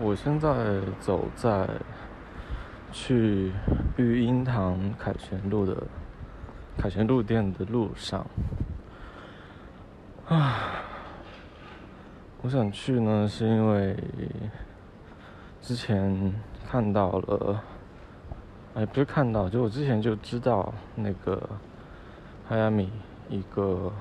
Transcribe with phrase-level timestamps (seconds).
[0.00, 1.68] 我现在走在
[2.92, 3.52] 去
[3.96, 5.76] 育婴堂凯旋路的
[6.76, 8.24] 凯旋路店的路上，
[10.28, 10.82] 啊，
[12.42, 13.96] 我想去呢，是因为
[15.60, 16.32] 之前
[16.70, 17.60] 看到了，
[18.74, 21.42] 哎，不是看到，就我之前就知道那个
[22.48, 22.88] 迈阿密
[23.28, 23.92] 一个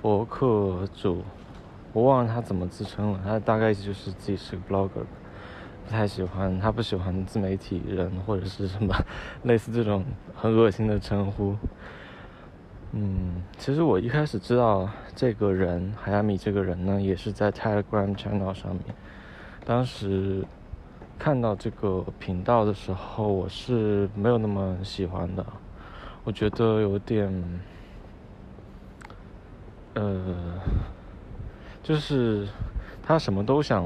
[0.00, 1.24] 博客主。
[1.94, 5.04] 我忘了他怎么自称了，他大概就是自己是个 blogger，
[5.84, 8.94] 不太喜欢他不喜欢自媒体人或者是什么
[9.44, 11.56] 类似这种很恶心的称呼。
[12.92, 18.94] 嗯，其实我一开始知道这个人海亚米这个人呢，也是在 Telegram channel 上面。
[19.64, 20.44] 当时
[21.18, 25.44] 看到这个频道的时候，我是没有那么喜欢的，
[26.24, 27.60] 我觉得有点，
[29.94, 30.34] 呃。
[31.88, 32.46] 就是
[33.02, 33.82] 他什么都想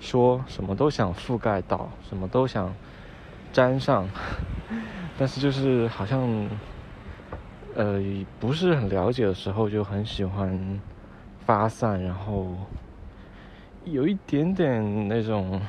[0.00, 2.74] 说，什么都想覆盖到，什么都想
[3.52, 4.08] 沾上，
[5.16, 6.20] 但是就是好像
[7.76, 8.02] 呃
[8.40, 10.80] 不是很了解的时候，就很喜欢
[11.46, 12.56] 发散，然后
[13.84, 15.60] 有一点点那种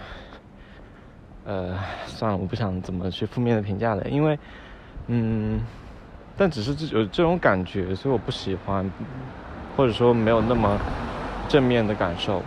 [1.46, 1.78] 呃，
[2.08, 4.40] 算了，我不想怎么去负面的评价了，因为
[5.06, 5.62] 嗯，
[6.36, 8.92] 但只是这有这种感觉，所以我不喜欢。
[9.76, 10.80] 或者说没有那么
[11.48, 12.42] 正面的感受。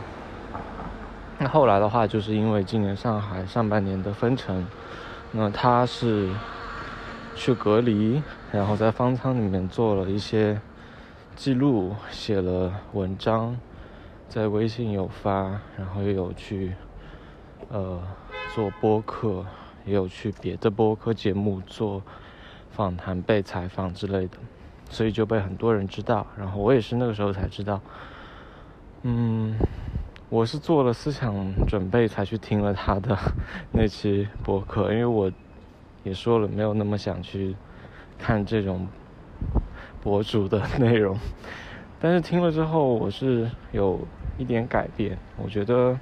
[1.39, 4.67] 那后来的话，就是因为今年上海上半年的封城，
[5.33, 6.31] 那他是
[7.37, 10.61] 去隔离，然后在方舱里面做了一些
[11.37, 13.57] 记录，写了文章，
[14.29, 16.73] 在微信有发，然后又有去
[17.69, 18.03] 呃
[18.55, 19.47] 做播客，
[19.85, 22.03] 也有去别的播客节目做
[22.73, 24.39] 访谈、被采访之类的。
[24.91, 27.81] 所以就被很多人知道，然后我也是那个时候才知道，
[29.03, 29.55] 嗯，
[30.31, 31.35] 我是做了思想
[31.67, 33.17] 准备才去听了他的
[33.73, 35.31] 那期博客，因为我
[36.05, 37.55] 也说了没有那么想去
[38.19, 38.89] 看这种
[40.03, 41.19] 博主的内容，
[42.01, 44.01] 但是听了之后我是有
[44.39, 45.97] 一点改变，我觉得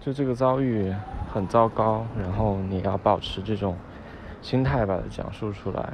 [0.00, 0.92] 就这个遭遇
[1.32, 3.76] 很糟糕，然后你要保持这种
[4.42, 5.92] 心态把它讲述出来。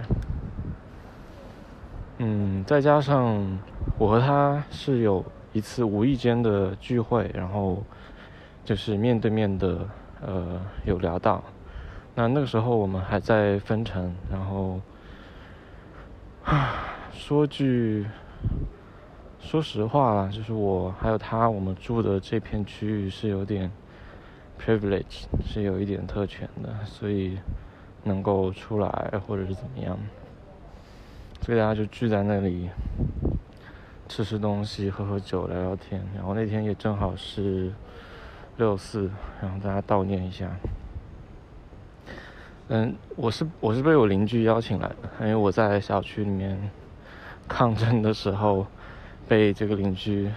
[2.22, 3.58] 嗯，再加上
[3.96, 7.82] 我和他是有一次无意间的聚会，然后
[8.62, 9.88] 就是面对面的，
[10.20, 11.42] 呃，有聊到。
[12.14, 14.78] 那那个时候我们还在分城，然后，
[16.44, 18.06] 啊，说句
[19.38, 23.72] 说实话啦，就是我还有他，我们住的这片区域是有点
[24.62, 27.38] privilege，是有一点特权的，所以
[28.04, 29.98] 能够出来或者是怎么样。
[31.42, 32.68] 所以大家就聚在那里
[34.08, 36.00] 吃吃东西、喝喝酒、聊聊天。
[36.14, 37.72] 然后那天也正好是
[38.58, 40.50] 六四，然后大家悼念一下。
[42.68, 46.70] 嗯，我是我是被我邻居邀请来的，因为我在小区里面
[47.48, 48.66] 抗争的时候
[49.26, 50.30] 被这个邻居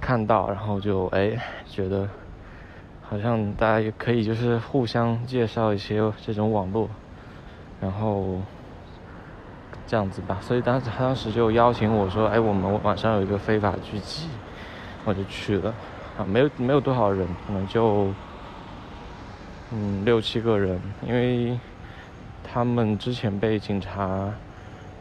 [0.00, 2.08] 看到，然后就哎觉得
[3.00, 6.90] 好像大家也可以就是互相介绍一些这种网络，
[7.80, 8.40] 然后。
[9.86, 14.28] 这样子吧，所以当时他当时就邀请我说：“哎，我们晚上有一个非法聚集，
[15.04, 15.74] 我就去了。
[16.16, 18.08] 啊，没有没有多少人，可能就
[19.70, 21.58] 嗯六七个人，因为
[22.42, 24.30] 他们之前被警察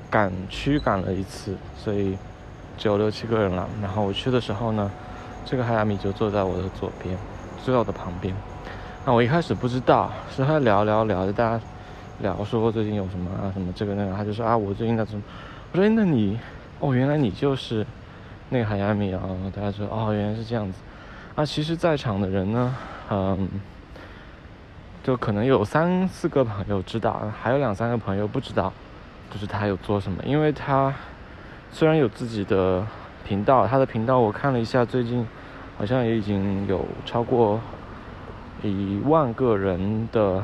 [0.10, 2.18] 赶驱赶了一次，所以
[2.78, 3.68] 只有六七个人了。
[3.82, 4.92] 然后我去的时候呢，
[5.46, 7.18] 这个海亚米就坐在我的左边，
[7.64, 8.36] 坐在我的旁边。
[9.06, 11.64] 那我一开始不知道，是他聊聊聊的，大家。”
[12.19, 15.24] 聊说最近有什么啊什么这个那个，他就说啊我最近在什么？
[15.72, 16.40] 我说那你
[16.79, 17.85] 哦原来你就是
[18.50, 19.22] 那个海亚米啊，
[19.56, 20.78] 大家说哦原来是这样子
[21.35, 22.75] 啊，其实在场的人呢，
[23.09, 23.50] 嗯，
[25.03, 28.72] 就可能有三四个朋友知道，还有两三个朋友不知道，
[29.31, 30.94] 就是他有做什么，因为他
[31.72, 32.85] 虽然有自己的
[33.25, 35.28] 频道，他的频道我看了一下，最近
[35.77, 37.59] 好像也已经有超过
[38.62, 40.44] 一万个人的。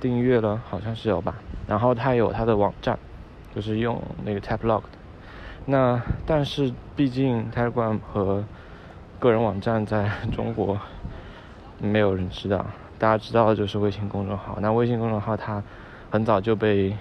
[0.00, 1.34] 订阅了，好像是有吧。
[1.66, 2.98] 然后他有他的网站，
[3.54, 4.88] 就是用那个 Taplog 的。
[5.66, 8.44] 那但是毕竟 Telegram 和
[9.18, 10.78] 个人网站在中国
[11.78, 12.64] 没有人知道，
[12.98, 14.58] 大家知道的就是微信公众号。
[14.60, 15.62] 那微信公众号它
[16.10, 16.96] 很早就被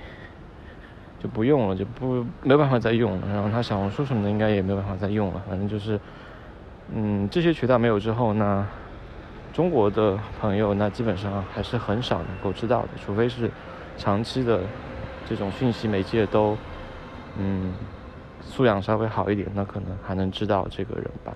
[1.19, 3.27] 就不用了，就不没办法再用了。
[3.27, 5.41] 然后他小红书什么的应该也没有办法再用了。
[5.47, 5.99] 反正就是，
[6.93, 8.65] 嗯，这些渠道没有之后，那。
[9.57, 13.49] 中国的朋友，那基本上还是很少能够知道的，除非是
[13.97, 14.59] 长期的
[15.27, 16.55] 这种讯息媒介都，
[17.39, 17.73] 嗯，
[18.39, 21.33] 素养稍微好一点，那可能还能知道这个人吧。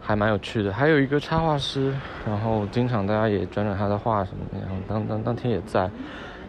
[0.00, 0.72] 还蛮有趣的。
[0.72, 1.94] 还有一个插画师，
[2.26, 5.88] 然后经常大家也转转他的画什么的，然后当当当天也在，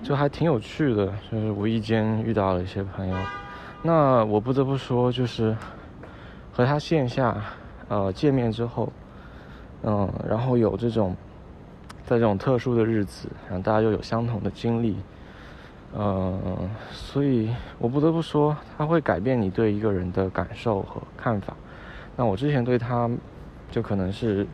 [0.01, 3.15] 就还挺有趣的，就是无意间遇到了一些朋友。
[3.83, 5.55] 那我不得不说，就是
[6.51, 7.37] 和他线下
[7.87, 8.91] 呃见面之后，
[9.83, 11.15] 嗯，然后有这种
[12.05, 14.95] 在这种特殊的日子，然后大家又有相同的经历，
[15.97, 16.39] 嗯，
[16.91, 21.53] 所以我不得不说，他会改变你对一个人的感受和看法。
[22.15, 23.09] 那我之前对他。
[23.71, 24.47] 就可能是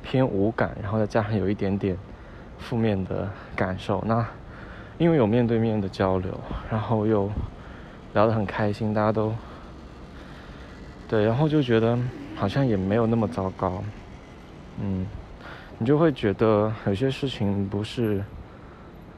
[0.00, 1.98] 偏无感，然后再加上有一点点
[2.56, 4.00] 负面的感受。
[4.06, 4.24] 那
[4.96, 6.32] 因为有面对面的交流，
[6.70, 7.28] 然后又
[8.14, 9.34] 聊得很开心，大家都
[11.08, 11.98] 对，然后就觉得
[12.36, 13.82] 好像也没有那么糟糕。
[14.80, 15.06] 嗯，
[15.78, 18.22] 你就会觉得有些事情不是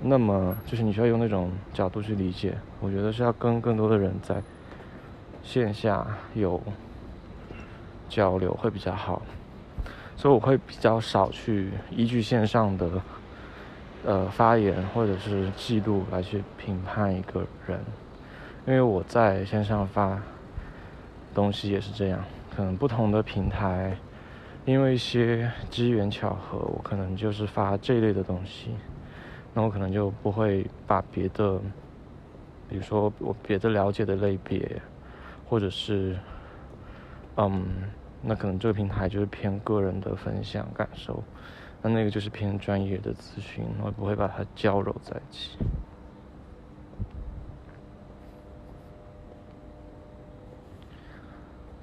[0.00, 2.56] 那么，就是你需要用那种角度去理解。
[2.80, 4.42] 我觉得是要跟更多的人在
[5.42, 6.60] 线下有。
[8.12, 9.22] 交流会比较好，
[10.16, 12.90] 所以我会比较少去依据线上的
[14.04, 17.78] 呃发言或者是记录来去评判一个人，
[18.66, 20.20] 因为我在线上发
[21.32, 22.18] 东西也是这样，
[22.56, 23.96] 可能不同的平台，
[24.64, 28.70] 因为一些机缘巧合，我可能就是发这类的东西，
[29.52, 31.58] 那我可能就不会把别的，
[32.68, 34.80] 比如说我别的了解的类别，
[35.44, 36.18] 或者是
[37.36, 37.64] 嗯。
[38.22, 41.24] 那可能这个平台就是偏个人的分享感受，
[41.80, 45.56] 那那个就是偏专业的咨询，我不会把它交融在一起。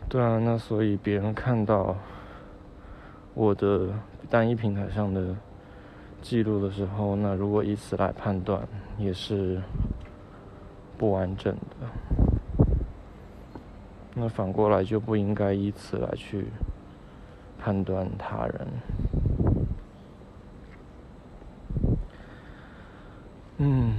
[0.08, 1.98] 对啊，那所以别人看到
[3.38, 3.90] 我的
[4.32, 5.36] 单一平台上的
[6.24, 8.68] 记录的时候，那如果以此来判断，
[8.98, 9.62] 也是
[10.98, 11.88] 不完整的。
[14.16, 16.48] 那反过来就不应该以此来去
[17.60, 18.68] 判断他人。
[23.58, 23.94] 嗯，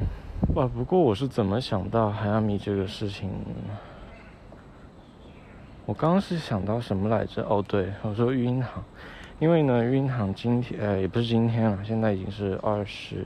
[0.57, 3.31] 哇，不过我是怎么想到海亚米这个事情？
[5.87, 7.47] 我刚刚是想到什么来着？
[7.49, 8.83] 哦，对，我说育婴堂，
[9.41, 13.17] 因为呢，育婴堂今天，呃，也不是今天了，现在已经是二十，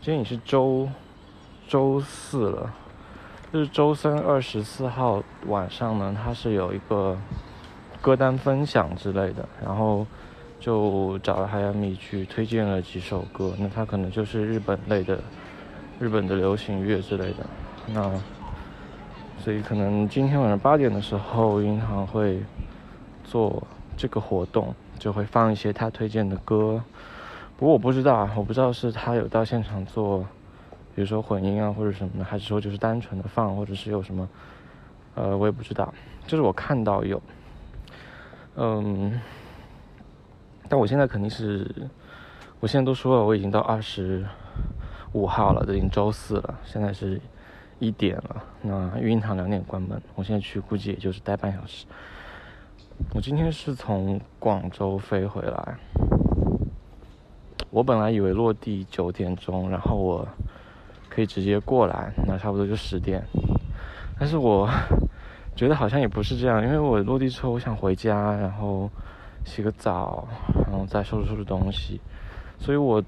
[0.00, 0.88] 今天已经是周
[1.68, 2.74] 周四了。
[3.52, 7.16] 就是周三二十四号晚上呢，他是有一个
[8.00, 10.04] 歌单分享之类的，然后
[10.58, 13.54] 就找了海亚米去推荐了几首歌。
[13.56, 15.20] 那他可能就是日本类的，
[16.00, 17.46] 日本的流行乐之类的。
[17.86, 18.10] 那
[19.38, 22.42] 所以可能今天晚上八点的时候，银行会
[23.22, 23.62] 做
[23.96, 26.82] 这个活动，就会放一些他推荐的歌。
[27.58, 30.26] 不过我不知道啊，我不知道是他有到现场做。
[30.94, 34.28] 比如说混音啊，或者什么的，还是说就是单纯的放，或者是有什么，
[35.14, 35.92] 呃，我也不知道。
[36.26, 37.20] 就是我看到有，
[38.54, 39.20] 嗯，
[40.68, 41.68] 但我现在肯定是，
[42.60, 44.24] 我现在都说了，我已经到二十
[45.12, 47.20] 五号了，都已经周四了，现在是
[47.78, 48.42] 一点了。
[48.62, 51.84] 那运营堂两点关门，我现在去估计也就是待半小时。
[53.14, 55.76] 我今天是从广州飞回来，
[57.70, 60.26] 我本来以为落地九点钟，然后我。
[61.06, 63.24] 可以直接过来，那差不多就十点。
[64.18, 64.68] 但是我
[65.54, 68.90] 觉得好像也不是这样，因为我落地之后我想回家，然后
[69.44, 70.26] 洗个澡，
[70.68, 72.00] 然后再收拾收拾东西。
[72.58, 73.00] 所以我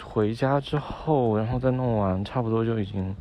[0.00, 3.12] 回家之后，然后再弄完，差不多就已经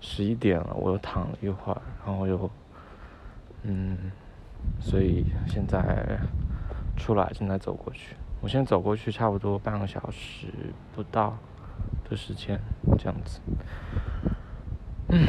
[0.00, 0.74] 十一点了。
[0.74, 2.50] 我又躺了一会儿，然后又
[3.62, 4.10] 嗯，
[4.80, 6.18] 所以现在
[6.96, 8.16] 出来正在走过去。
[8.40, 10.48] 我现在走过去差不多半个小时
[10.94, 11.36] 不到。
[12.08, 12.60] 的时间
[12.96, 13.40] 这样子，
[15.08, 15.26] 嗯，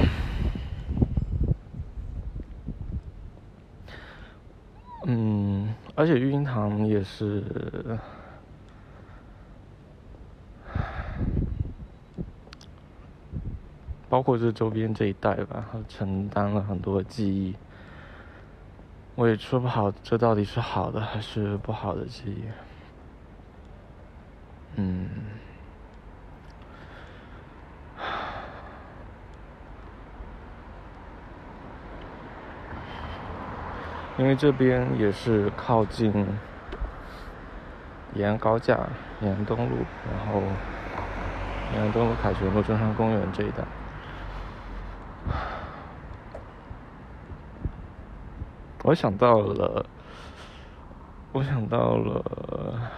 [5.08, 7.44] 嗯，而且育婴堂也是，
[14.08, 17.56] 包括这周边这一带吧，承担了很多的记忆。
[19.18, 22.44] 我也说不好，这到底是好的还是不好的记忆。
[24.76, 25.10] 嗯。
[34.20, 36.14] 因为这边也是靠近
[38.14, 38.88] 延安高架、
[39.22, 39.78] 延安东路，
[40.12, 40.42] 然后
[41.74, 43.64] 延安东路、凯旋路、中山公园这一带，
[48.88, 49.86] 我想到了，
[51.34, 52.24] 我想到了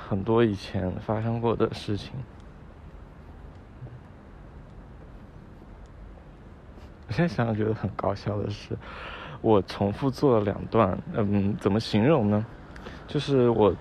[0.08, 2.14] 很多以前发生过的事情。
[7.08, 8.78] 我现在想想觉得很搞笑的是。
[9.42, 12.46] 我重复做了两段，嗯，怎么形容呢？
[13.08, 13.74] 就是我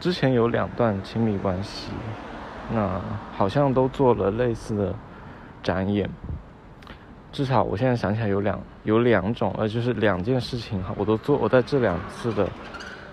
[0.00, 1.92] 之前有两段亲密关系，
[2.72, 3.00] 那
[3.36, 4.92] 好像都做了类似的
[5.62, 6.10] 展演。
[7.34, 12.48] 至少我现在想起来有两有两种，呃，就是两件事情哈，我都做，我在这两次的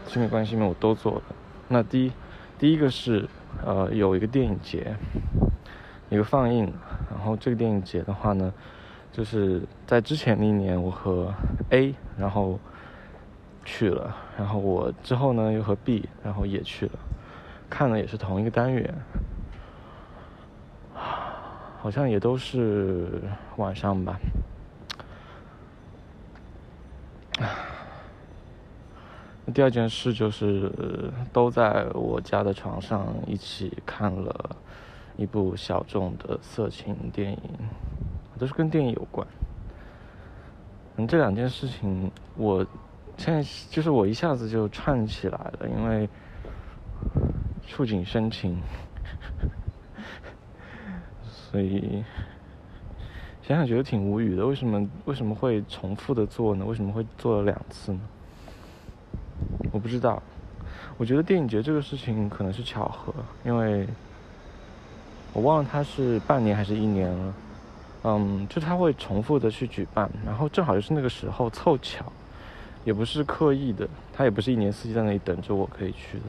[0.05, 1.21] 亲密关系里面我都做了。
[1.67, 2.11] 那第一，
[2.59, 3.27] 第一个是，
[3.65, 4.95] 呃，有一个电影节，
[6.11, 6.71] 一个放映，
[7.09, 8.53] 然后这个电影节的话呢，
[9.11, 11.33] 就是在之前那一年我和
[11.71, 12.59] A 然后
[13.65, 16.91] 去了，然后我之后呢又和 B 然后也去了，
[17.71, 18.93] 看的也是同一个单元。
[21.81, 23.23] 好像也都是
[23.57, 24.19] 晚上吧。
[29.51, 30.71] 第二件事就是
[31.33, 34.55] 都在我家的床上一起看了
[35.17, 37.39] 一部小众的色情电影，
[38.37, 39.27] 都是跟电影有关。
[40.97, 42.63] 嗯，这两件事情，我
[43.17, 46.07] 现在就是我一下子就串起来了，因为
[47.65, 48.55] 触景生情。
[51.51, 52.03] 所以
[53.41, 56.63] 想想觉得挺无语的，为什么为什么会重复的做呢？
[56.63, 57.99] 为什么会做了两次呢？
[59.73, 60.21] 我不知道。
[60.97, 63.87] 我觉得电影节这个事情可能是巧合，因为
[65.33, 67.33] 我忘了它是半年还是一年了。
[68.03, 72.05] 嗯，就他会重复的去举办，然后正好就是那个时候凑巧，
[72.83, 76.23] 也不是刻意的，他也不是一年四季在那里等着我可以去的。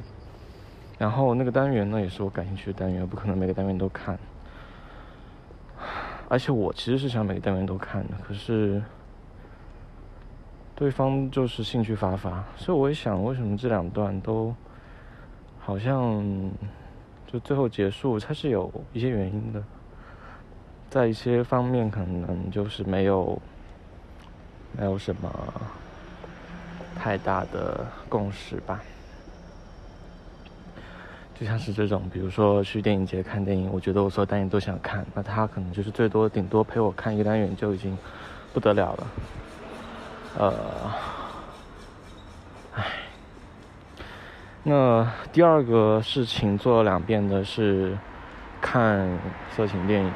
[0.99, 4.19] 然后那个单元呢，也是我感兴趣的单元，不可能每个单元都看。
[6.33, 8.83] 而且我其实是想每个单元都看的，可是
[10.75, 14.55] 对方就是兴趣发发，所以我也想，为什么这两段都
[15.61, 16.25] 好像
[17.27, 19.63] 就最后结束，它是有一些原因的，
[20.89, 23.39] 在一些方面可能就是没有
[24.79, 25.31] 没有什么
[26.97, 28.81] 太大的共识吧。
[31.43, 37.99] 就像是这种，比如说去电影节看电影，我觉得我所有单元都想看，那他可能就是最多顶多陪我看一个单元就已经
[38.55, 39.07] 不得了了。
[40.39, 40.55] 呃，
[42.77, 42.85] 唉，
[44.63, 47.99] 那第二个事情做了两遍的是
[48.61, 49.09] 看
[49.51, 50.13] 色情电影，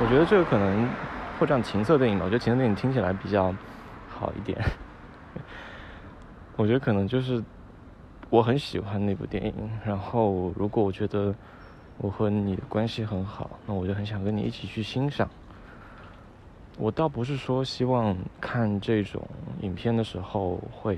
[0.00, 0.88] 我觉得这个可能
[1.38, 3.54] 会讲情色电影吧，我觉得情色电影听起来比较
[4.08, 4.60] 好一点。
[6.58, 7.40] 我觉得可能就是。
[8.30, 9.52] 我很喜欢那部电影，
[9.84, 11.34] 然后如果我觉得
[11.98, 15.28] 我和你的关系很好，那我就很想跟你一起去欣赏。
[16.78, 19.20] 我倒不是说希望看这种
[19.62, 20.96] 影片的时候会，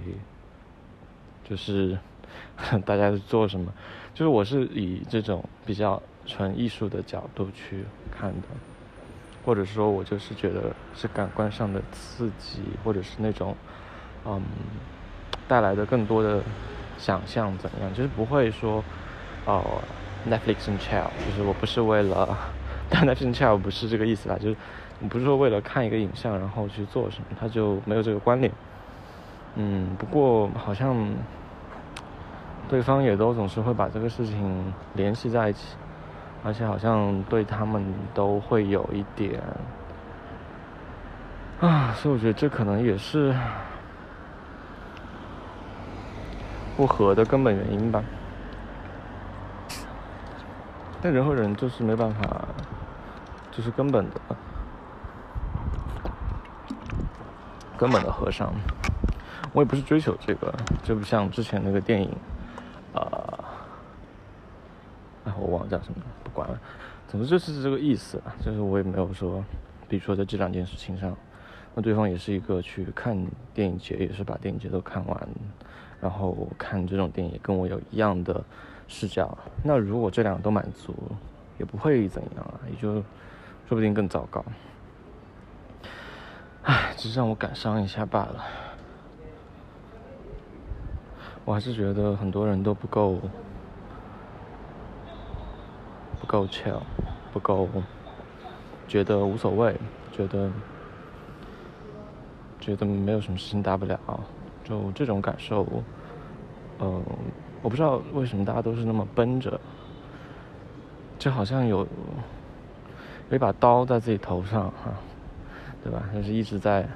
[1.43, 1.99] 就是
[2.85, 3.73] 大家做什么，
[4.13, 8.49] 就是我是以这种比较纯艺术的角度去看的，
[9.43, 13.57] 或者说我就是觉得是感官上的刺激，或者是那种
[14.27, 14.43] 嗯
[15.49, 16.43] 带来的更多的。
[17.03, 18.83] 想象怎样，就是不会说，
[19.45, 19.83] 哦
[20.25, 22.39] ，Netflix and chill，就是我不是为了，
[22.89, 24.57] 但 Netflix and chill 不是这个意思啦，就是
[25.11, 28.53] 不是说为了看一个影像然后去做什么，它就没有这个关联。
[29.57, 30.97] 嗯，不过好像
[32.69, 35.75] 对方也都总是会把这个事情联系在一起，
[36.45, 39.43] 而且好像对他们都会有一点
[41.61, 43.35] 啊，所以我觉得这可能也是。
[46.77, 48.03] 不合的根本原因吧，
[51.01, 52.49] 但人和人就是没办法，
[53.51, 54.21] 就是根本的，
[57.77, 58.53] 根本的合上。
[59.53, 60.53] 我也不是追求这个，
[60.83, 62.11] 就不像之前那个电影，
[62.95, 63.45] 啊，
[65.27, 66.59] 哎，我忘了叫什么，不管了。
[67.07, 69.45] 总之就是这个意思，就是我也没有说，
[69.89, 71.15] 比如说在这两件事情上，
[71.75, 73.15] 那对方也是一个去看
[73.53, 75.29] 电影节，也是把电影节都看完。
[76.03, 78.43] 然后看这种电影跟我有一样的
[78.89, 80.93] 视角，那如果这两个都满足，
[81.59, 84.45] 也不会怎样啊，也就说不定更糟糕。
[86.65, 88.45] 唉，只是让我感伤一下罢了。
[91.45, 93.21] 我还是觉得很多人都不够
[96.21, 96.81] 不够 chill，
[97.33, 97.69] 不够
[98.89, 99.77] 觉得无所谓，
[100.11, 100.51] 觉得
[102.61, 103.99] 觉得没有什么事情大不了。
[104.65, 105.67] 就这种感受，
[106.79, 107.03] 嗯，
[107.63, 109.61] 我不知道为什么大家都是那么奔着，
[111.19, 111.87] 就好像有
[113.31, 114.93] 有一把刀在自己头上哈，
[115.83, 116.03] 对吧？
[116.15, 116.87] 就是一直在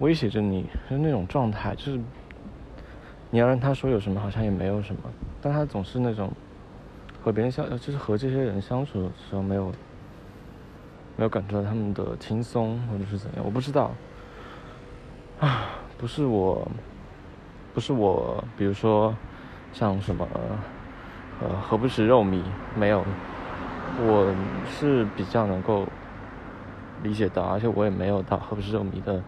[0.00, 2.00] 威胁着你，就那种状态，就是
[3.30, 5.02] 你要让他说有什么，好像也没有什么，
[5.40, 6.30] 但他总是那种
[7.22, 9.72] 和别人相，就是和这些人相处的时候，没有
[11.16, 13.92] 没有感觉到他们的轻松或者是怎样，我不知道
[15.40, 15.68] 啊。
[15.96, 16.66] 不是我
[17.72, 19.14] 不是我，比如说
[19.72, 20.28] 像什么
[21.40, 22.42] 呃何不食肉糜，
[22.78, 23.02] 没有，
[23.98, 24.32] 我
[24.68, 25.86] 是比较能够
[27.02, 29.22] 理解到，而且我也没有到何不食肉糜的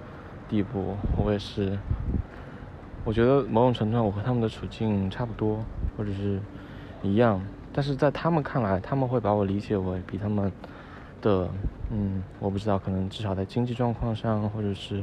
[0.48, 1.78] 地步，我也是，
[3.04, 5.58] 我觉得某种程度上我和他们的处境差不多，
[5.96, 6.38] 或者是
[7.02, 7.40] 一样，
[7.72, 10.52] 但是在他们看来，他们会把我理解为比他们
[11.22, 11.48] 的，
[11.90, 15.02] 嗯，我不知道，可能至少在经济状况上，或者是。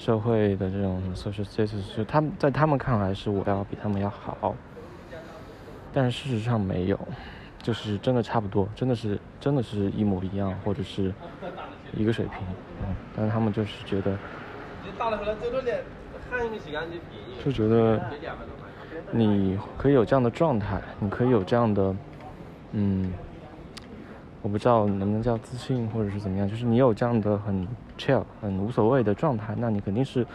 [0.00, 4.54] 社会的这种 social status，就他们在他们看来是我要比他们要好，
[5.92, 6.98] 但是事实上没有，
[7.62, 11.12] 就是真的差不多，真的是真的是一模一样，或者是
[11.92, 12.38] 一个水平，
[12.80, 14.16] 嗯，但是他们就是觉得，
[17.44, 18.00] 就觉得
[19.10, 21.94] 你可以有这样的状态，你可以有这样的，
[22.72, 23.12] 嗯。
[24.42, 27.68] 我不知道能不能叫自信，或者是怎么样，就是你有这样的很
[27.98, 30.26] chill、很无所谓的状态，那你肯定是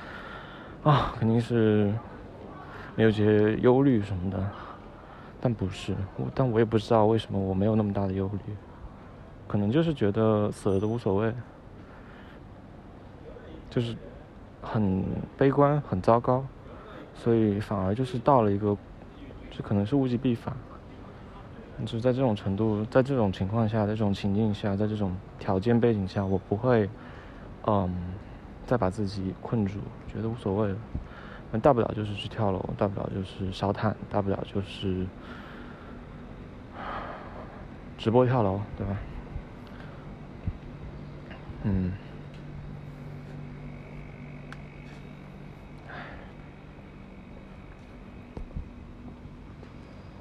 [0.84, 1.92] 啊，肯定是
[2.96, 4.44] 没有这些忧虑什么的。
[5.42, 8.54] 但不是，我但我也不知道为什么我没有那么大的忧虑，
[9.48, 11.34] 可能就是觉得死了都无所谓，
[13.70, 13.96] 就是
[14.62, 15.04] 很
[15.38, 16.44] 悲观、很糟糕，
[17.14, 18.76] 所以反而就是到了一个，
[19.52, 20.56] 这可能是物极必反。
[21.82, 26.90] 就是在这种程度，在这种情况下，在这种情境下，在这种条件背景下，我不会，
[27.68, 27.94] 嗯，
[28.66, 29.80] 再把自己困住，
[30.12, 30.78] 觉得无所谓了。
[31.52, 35.06] 那大不了就是去跳楼，大不了就是烧炭，大不了就是
[37.98, 38.98] 直播跳楼，对吧？
[41.64, 41.92] 嗯。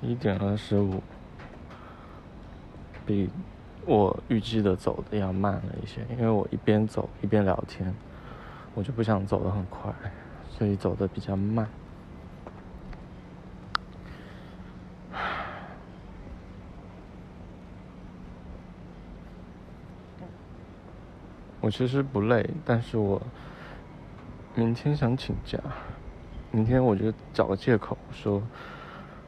[0.03, 1.03] 一点二十五。
[3.07, 3.29] 比
[3.87, 7.95] 我预计的走的要慢了一些，因为我一边走一边聊天，
[8.75, 9.93] 我就不想走得很快，
[10.49, 11.69] 所以走的比较慢。
[21.61, 23.21] 我其实不累，但是我
[24.55, 25.59] 明天想请假，
[26.51, 28.43] 明天我就找个借口说，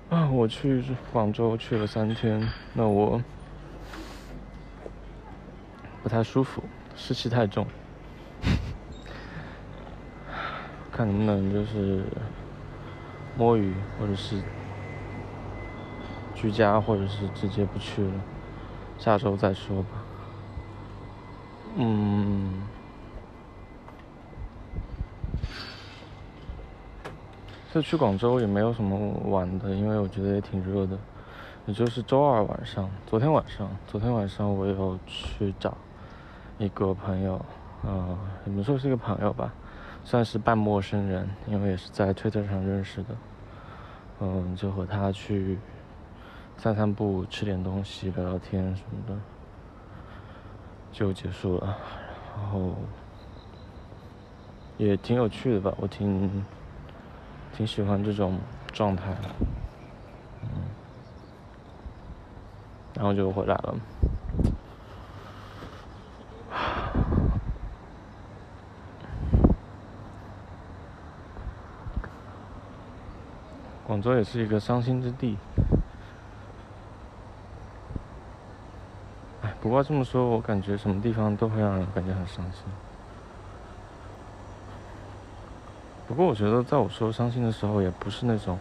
[0.08, 3.22] 啊，我去广州去了三天，那我。
[6.06, 6.62] 不太舒服，
[6.94, 7.66] 湿气太重，
[10.92, 12.04] 看能不能就是
[13.36, 14.40] 摸鱼，或者是
[16.32, 18.12] 居家，或者是直接不去了，
[18.96, 19.88] 下周再说吧。
[21.74, 22.62] 嗯，
[27.72, 28.96] 这去广州也没有什么
[29.28, 30.96] 玩的，因为我觉得也挺热的，
[31.66, 35.76] 也就是周二晚上，昨天晚上，昨天晚上我有去找。
[36.58, 37.44] 一个朋友，
[37.82, 39.52] 呃，怎么说是一个朋友吧，
[40.04, 43.08] 算是半陌生人，因为也是在推特上认识的。
[44.20, 45.58] 嗯，就和他去
[46.56, 49.14] 散散步，吃点东西，聊聊天什么的，
[50.90, 51.76] 就结束了。
[52.34, 52.74] 然后
[54.78, 56.42] 也挺有趣的吧，我挺
[57.52, 58.38] 挺喜欢这种
[58.72, 59.14] 状态。
[60.42, 60.48] 嗯，
[62.94, 63.74] 然后就回来了。
[73.96, 75.38] 广州也是一个伤心之地。
[79.40, 82.64] 哎，不过这么说，我感觉什么地方都会让人感觉很伤心。
[86.06, 88.58] 不过我觉得，在我说伤心的时候，也不是那种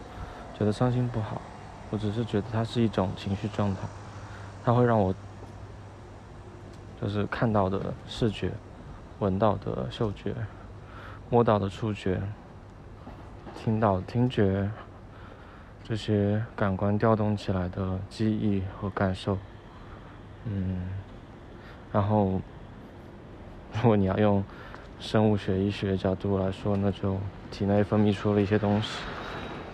[0.58, 1.42] 觉得伤心不好，
[1.90, 3.80] 我只是觉得它是一种情绪状态，
[4.64, 5.14] 它会让我
[6.98, 8.52] 就是看到的视觉、
[9.18, 10.34] 闻到的嗅觉、
[11.28, 12.22] 摸到的触觉、
[13.54, 14.70] 听到听觉。
[15.88, 19.38] 这些感官调动起来的记忆和感受，
[20.44, 20.80] 嗯，
[21.92, 22.40] 然后，
[23.72, 24.42] 如果你要用
[24.98, 27.16] 生物学医学角度来说，那就
[27.52, 29.04] 体内分泌出了一些东西，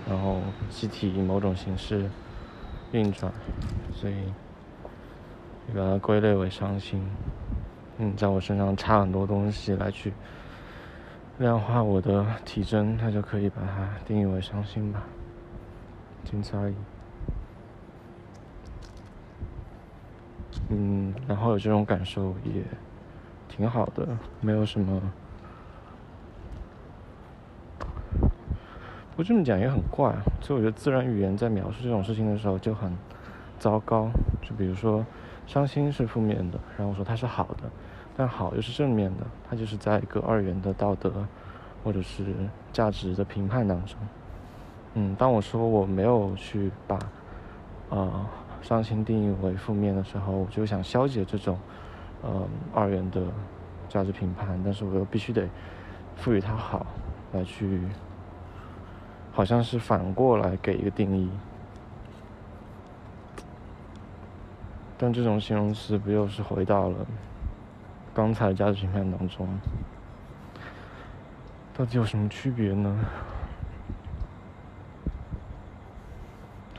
[0.06, 2.04] 然后机体以某种形式
[2.92, 3.32] 运转，
[3.90, 4.14] 所以
[5.66, 7.02] 你把它归类为伤心。
[7.96, 10.12] 嗯，在我身上插很多东西来去
[11.38, 15.02] 量化我的体征，它就可以把它定义为伤心吧。
[16.24, 16.74] 仅此而已。
[20.68, 22.62] 嗯，然后有这种感受也
[23.48, 24.08] 挺好的，
[24.40, 25.00] 没有什么。
[29.10, 32.96] 不过这么讲也很怪，所以我觉得自然语言在描述这种事情的时候就很
[33.58, 34.08] 糟糕。
[34.40, 35.04] 就比如说，
[35.46, 37.70] 伤心是负面的，然后说它是好的，
[38.16, 41.26] 但好又是正面的，它就是在一个二元的道德
[41.84, 42.24] 或者是
[42.72, 43.98] 价值的评判当中。
[44.94, 46.98] 嗯，当我说我没有去把
[47.88, 48.26] 呃
[48.60, 51.58] 伤心定义为负面的时候，我就想消解这种
[52.22, 53.22] 呃二元的
[53.88, 55.48] 价值评判，但是我又必须得
[56.16, 56.84] 赋予它好，
[57.32, 57.80] 来去
[59.32, 61.30] 好像是反过来给一个定义。
[64.98, 67.06] 但这种形容词不又是回到了
[68.14, 69.48] 刚才的价值评判当中？
[71.74, 73.04] 到底有什么区别呢？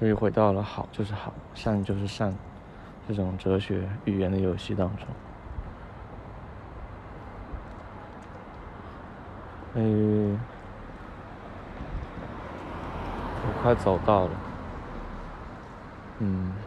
[0.03, 2.37] 所以回到了好就是好，善就是善，
[3.07, 5.15] 这种哲学语言的游戏当中。
[9.75, 10.37] 诶，
[13.41, 14.43] 我快走到了，
[16.19, 16.59] 嗯。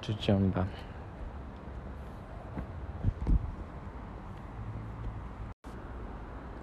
[0.00, 0.68] 就这样吧。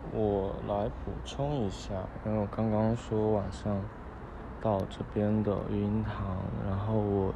[0.01, 1.93] 我来补充一下，
[2.25, 3.73] 因为我刚刚说晚上
[4.59, 6.13] 到这边的育婴堂，
[6.67, 7.33] 然后我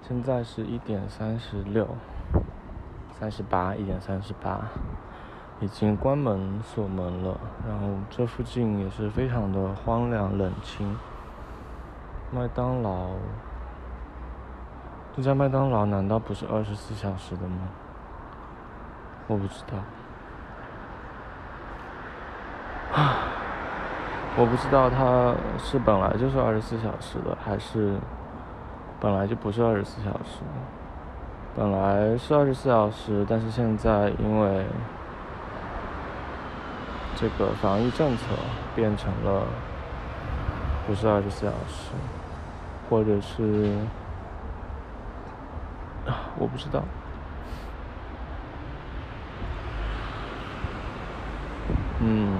[0.00, 1.88] 现在是一点三十六、
[3.18, 4.68] 三十八，一点三十八，
[5.58, 7.40] 已经关门锁门了。
[7.68, 10.96] 然后这附近也是非常的荒凉冷清，
[12.30, 13.08] 麦当劳。
[15.16, 17.68] 这家麦当劳难道不是二十四小时的吗？
[19.26, 19.76] 我不知道。
[22.92, 23.22] 啊，
[24.40, 27.98] 我不知道它是本来就是二十四小时的，还是
[28.98, 30.40] 本来就不是二十四小时。
[31.54, 34.64] 本来是二十四小时，但是现在因为
[37.16, 38.24] 这个防疫政策
[38.74, 39.42] 变成了
[40.86, 41.90] 不是二十四小时，
[42.88, 43.76] 或者是。
[46.38, 46.82] 我不知道。
[52.00, 52.32] 嗯，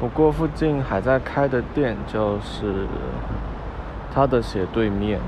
[0.00, 2.86] 不过附近还在开的店就是
[4.14, 5.18] 它的斜对面，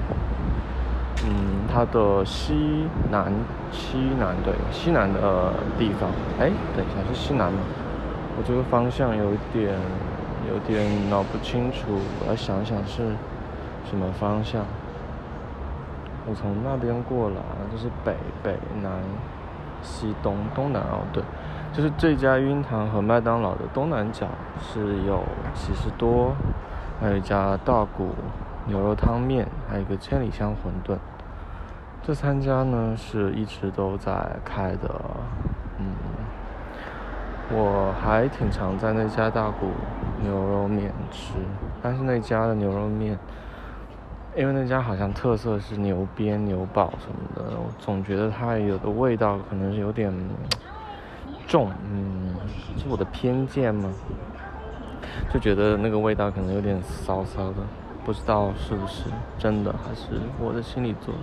[1.27, 3.33] 嗯，它的西南
[3.73, 6.09] 西南对西南的地方。
[6.39, 7.59] 哎，等一下是西南吗？
[8.39, 9.77] 我这个方向有点
[10.49, 13.03] 有点脑不清楚，我要想想是
[13.85, 14.65] 什么方向。
[16.29, 18.93] 我从那边过来，就是北北南
[19.83, 21.23] 西东东南哦，对，
[21.73, 24.27] 就是这家晕糖和麦当劳的东南角
[24.61, 25.23] 是有
[25.55, 26.35] 喜事多，
[27.01, 28.11] 还有一家大骨
[28.67, 30.97] 牛肉汤面，还有一个千里香馄饨。
[32.03, 34.13] 这三家呢是一直都在
[34.45, 35.01] 开的，
[35.79, 35.95] 嗯，
[37.51, 39.69] 我还挺常在那家大骨
[40.23, 41.35] 牛肉面吃，
[41.81, 43.19] 但是那家的牛肉面。
[44.37, 50.13] 因为那家好像特色是牛鞭、牛堡什么的，我总觉得它有的味道可能是有点
[51.51, 52.37] 重，嗯，
[52.79, 53.91] 是我的偏见吗？
[55.33, 57.57] 就觉得那个味道可能有点骚骚的，
[58.05, 61.23] 不知道是不是真的，还是我的心理作用。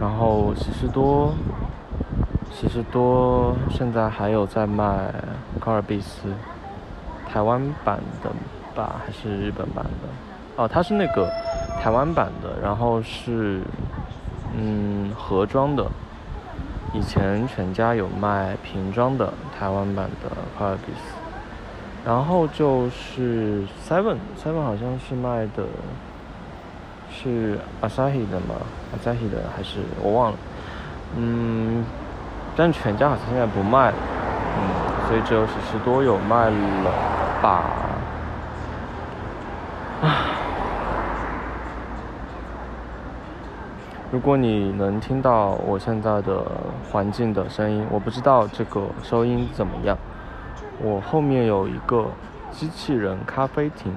[0.00, 1.34] 然后喜事多，
[2.50, 5.12] 喜事多现在还有在卖
[5.60, 6.28] 高尔必斯。
[7.28, 8.30] 台湾版的
[8.74, 10.08] 吧，还是日本版的？
[10.56, 11.30] 哦，它是那个
[11.80, 13.62] 台湾版的，然后是
[14.56, 15.86] 嗯盒装的。
[16.92, 21.14] 以前全家有卖瓶装的台湾版的卡尔比斯，
[22.04, 25.64] 然后就是 Seven，Seven 好像是卖的，
[27.10, 28.56] 是 Asahi 的吗
[28.94, 30.38] ？Asahi 的还是我忘了。
[31.16, 31.84] 嗯，
[32.54, 33.96] 但全家好像现在不卖了，
[34.58, 37.22] 嗯，所以只有喜事多有卖了。
[37.42, 37.64] 吧，
[44.12, 46.44] 如果你能听到我现在的
[46.90, 49.96] 环境的声音，我不知道这个收音怎么样。
[50.82, 52.06] 我后面有一个
[52.50, 53.90] 机器人咖啡厅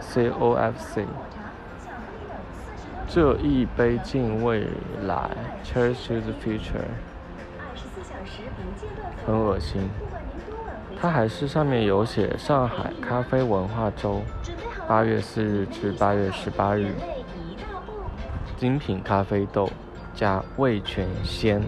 [0.00, 1.04] ，C O F C，
[3.08, 4.66] 这一杯敬未
[5.02, 5.28] 来
[5.62, 6.88] ，Cheers to the future，
[9.26, 9.90] 很恶心。
[10.98, 14.22] 它还是上面有写上海咖啡文化周，
[14.88, 16.94] 八月四日至八月十八日，
[18.58, 19.70] 精品咖啡豆
[20.12, 21.62] 加味全鲜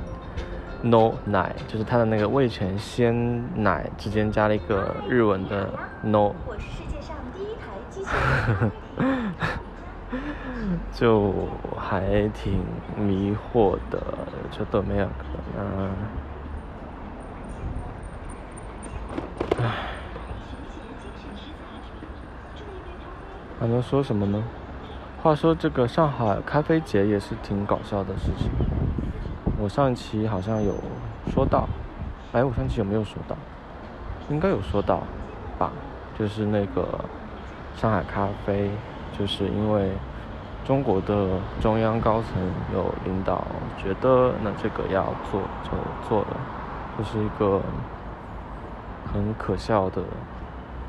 [0.82, 3.14] ，no 奶，就是它的那个味全鲜
[3.62, 5.70] 奶之间加了一个日文的
[6.02, 6.34] no，
[10.92, 11.32] 就
[11.78, 12.60] 还挺
[12.96, 14.02] 迷惑的，
[14.50, 15.12] 就都没有可
[15.56, 15.92] 能。
[23.60, 24.42] 还能说什么呢？
[25.22, 28.50] 话说这个上海咖啡节也是挺搞笑的事情。
[29.58, 30.74] 我上一期好像有
[31.30, 31.68] 说到，
[32.32, 33.36] 哎，我上期有没有说到？
[34.30, 35.02] 应该有说到
[35.58, 35.70] 吧？
[36.18, 37.04] 就是那个
[37.76, 38.70] 上海咖啡，
[39.18, 39.90] 就是因为
[40.64, 42.40] 中国的中央高层
[42.72, 43.44] 有领导
[43.76, 46.36] 觉得那这个要做就做了，
[46.96, 47.60] 这是一个
[49.12, 50.00] 很可笑的、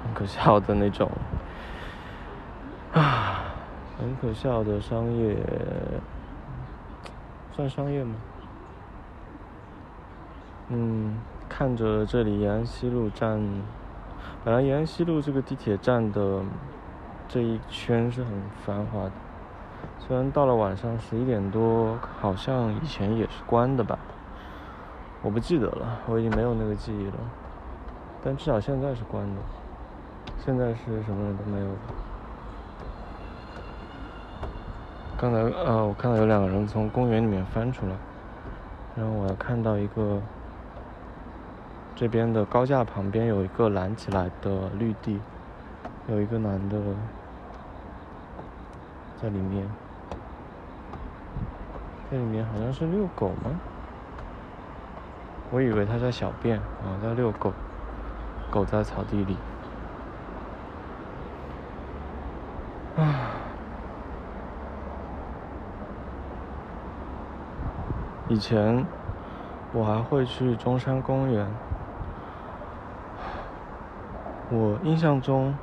[0.05, 1.11] 很可笑的那种
[2.95, 3.43] 啊，
[3.99, 5.37] 很可笑的商业，
[7.51, 8.15] 算商业吗？
[10.69, 13.39] 嗯，看着这里延安西路站，
[14.43, 16.41] 本来延安西路这个地铁站的
[17.27, 18.31] 这一圈是很
[18.65, 19.11] 繁华的，
[19.99, 23.99] 虽然到了晚上十一点多，好像以前也是关的吧，
[25.21, 27.17] 我不记得了，我已经没有那个记忆了，
[28.23, 29.41] 但至少现在是关的，
[30.43, 31.77] 现在是什么人都没有了。
[35.21, 37.95] 刚才呃，我看到有两个人从公园里面翻出来，
[38.95, 40.19] 然后我还看到一个。
[41.93, 45.19] 这边的高架旁边有一个拦起来的绿地，
[46.07, 46.79] 有一个男的
[49.21, 49.69] 在里面，
[52.09, 53.51] 在里面好像是遛狗吗？
[55.51, 57.53] 我以为他在小便啊，在遛狗，
[58.49, 59.37] 狗在草地里。
[62.97, 63.30] 啊，
[68.31, 68.85] 以前
[69.73, 71.45] 我还会去中山公园。
[74.49, 75.53] 我印象中，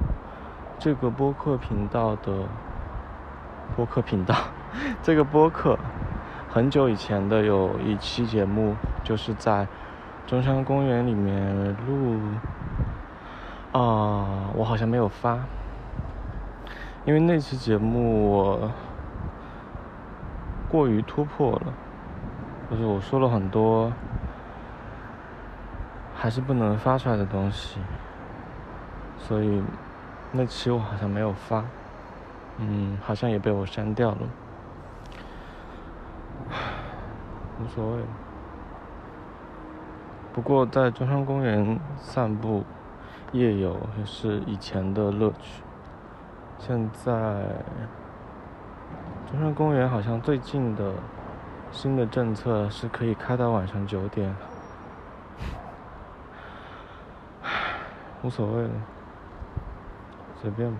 [0.78, 2.31] 这个播客频道的
[3.74, 4.35] 播客频道，
[5.02, 5.78] 这个播客
[6.50, 9.66] 很久以前的有一期节目，就是在
[10.26, 12.18] 中山公园里面录。
[13.72, 15.38] 啊，我好像没有发，
[17.07, 18.70] 因为那期节目我
[20.68, 21.72] 过于突破了，
[22.70, 23.92] 就是我说了很多
[26.14, 27.81] 还是不能发出来的东西。
[29.18, 29.62] 所以
[30.33, 31.64] 那期我好像没有发，
[32.59, 34.18] 嗯，好像也被我删掉了，
[37.61, 38.02] 无所谓。
[40.33, 42.64] 不过在中山公园散步、
[43.33, 45.62] 夜游也是以前的乐趣。
[46.59, 47.12] 现在
[49.31, 50.92] 中山公园好像最近的
[51.70, 54.35] 新的政策是可以开到晚上九点，
[58.22, 58.70] 无所谓了。
[60.40, 60.78] 随便吧。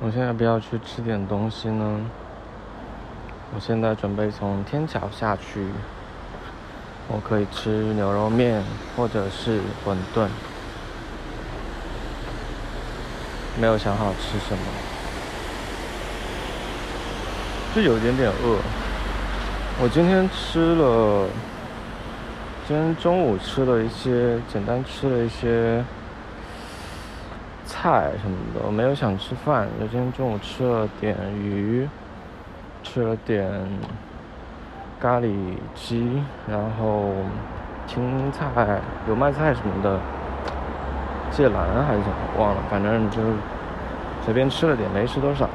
[0.00, 2.00] 我现在不要去吃点东西呢。
[3.54, 5.66] 我现在准备从天桥下去，
[7.08, 8.62] 我可以吃牛肉面
[8.96, 10.28] 或者是馄饨，
[13.60, 14.62] 没有想好吃什么，
[17.74, 18.58] 就有一点点饿。
[19.82, 21.26] 我今天吃了。
[22.66, 25.82] 今天中午吃了一些，简单吃了一些
[27.64, 29.66] 菜什么的，我没有想吃饭。
[29.80, 31.88] 就今天中午吃了点鱼，
[32.84, 33.50] 吃了点
[35.00, 35.34] 咖喱
[35.74, 37.10] 鸡，然后
[37.86, 39.98] 青菜、油麦菜什么的，
[41.38, 43.22] 芥兰还是什么忘了，反正就
[44.24, 45.48] 随便吃了点，没吃多少。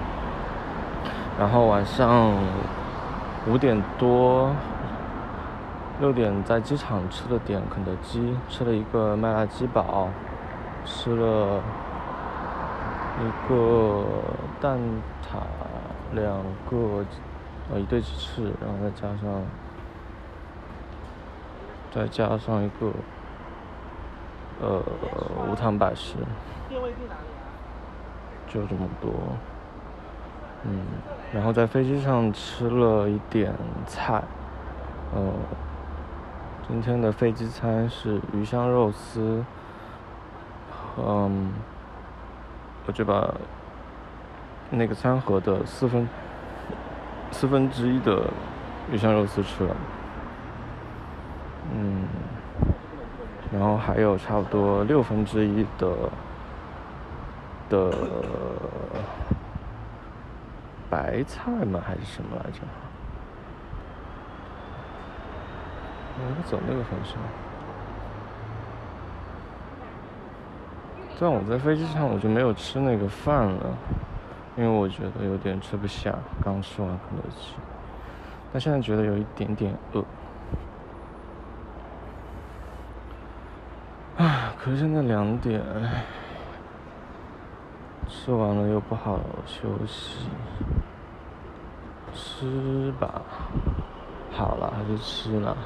[1.37, 2.31] 然后晚上
[3.45, 4.49] 五点多。
[5.99, 10.09] 六点在机场吃了点肯德基，吃了一个麦辣鸡堡，
[10.83, 11.61] 吃了
[13.21, 14.03] 一个
[14.59, 14.77] 蛋
[15.21, 15.37] 挞，
[16.13, 16.27] 两
[16.69, 17.05] 个
[17.71, 19.43] 呃一对鸡翅，然后再加上
[21.91, 22.91] 再加上一个
[24.63, 24.81] 呃
[25.51, 26.15] 无糖百事，
[28.47, 29.11] 就这么多，
[30.63, 30.79] 嗯，
[31.33, 33.53] 然后在飞机上吃了一点
[33.85, 34.23] 菜，
[35.13, 35.21] 呃。
[36.65, 39.43] 今天的飞机餐是鱼香肉丝，
[40.97, 41.51] 嗯，
[42.85, 43.33] 我就把
[44.69, 46.07] 那个餐盒的四分
[47.31, 48.29] 四分之一的
[48.89, 49.75] 鱼香肉丝吃了，
[51.75, 52.07] 嗯，
[53.53, 55.95] 然后还有差不多六分之一的
[57.69, 57.93] 的
[60.89, 61.79] 白菜吗？
[61.85, 62.59] 还是什么来着？
[66.15, 67.17] 我不走那个方向。
[71.19, 73.77] 但我在飞机上我就没有吃那个饭了，
[74.57, 76.13] 因为我觉得有点吃不下，
[76.43, 77.53] 刚吃完肯德基。
[78.51, 80.03] 但现在觉得有一点点饿。
[84.17, 85.61] 唉，可是现在两点，
[88.07, 90.19] 吃完了又不好休息，
[92.13, 93.21] 吃吧，
[94.31, 95.57] 好了还是吃了。